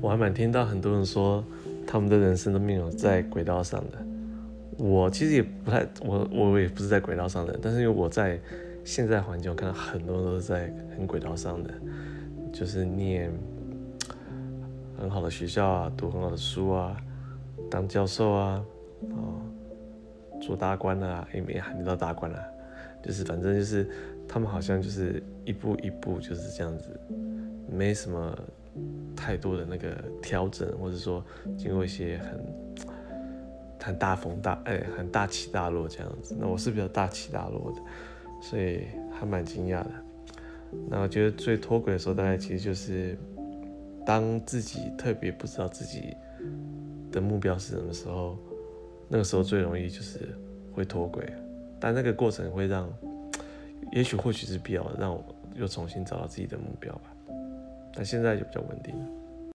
[0.00, 1.44] 我还蛮听到很多人说，
[1.86, 3.98] 他们的人生都没有在轨道上的。
[4.76, 8.38] 我其实也不太，我我也不是在轨道上的，但是因为我在
[8.84, 11.70] 现在环境，我看到很多人都是在很轨道上的，
[12.52, 13.28] 就是念
[14.96, 16.96] 很好的学校啊，读很好的书啊，
[17.68, 18.64] 当教授啊，
[19.10, 19.42] 哦，
[20.40, 22.40] 做大官啊，也没还没到大官啊，
[23.02, 23.88] 就是反正就是
[24.28, 26.88] 他们好像就是一步一步就是这样子，
[27.68, 28.38] 没什么。
[29.18, 31.22] 太多的那个调整，或者说
[31.58, 32.40] 经过一些很
[33.82, 37.82] 很大风大哎、很大起大落这样子，那我是比较大起大落的，
[38.40, 39.90] 所以还蛮惊讶的。
[40.88, 43.18] 那我觉得最脱轨的时候，大概其实就是
[44.06, 46.14] 当自己特别不知道自己
[47.10, 48.36] 的目标是什么时候，
[49.08, 50.28] 那个时候最容易就是
[50.72, 51.24] 会脱轨，
[51.80, 52.88] 但那个过程会让，
[53.92, 57.02] 也许或许是必要的，让我又重新找到自己的目标吧。
[57.98, 58.94] 那现在就比较稳定。